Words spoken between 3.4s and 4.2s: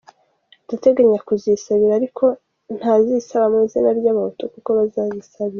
mu izina ry’